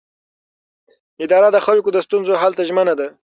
اداره 1.23 1.49
د 1.51 1.57
خلکو 1.65 1.89
د 1.93 1.97
ستونزو 2.05 2.33
حل 2.41 2.53
ته 2.57 2.63
ژمنه 2.69 2.93
ده. 2.99 3.07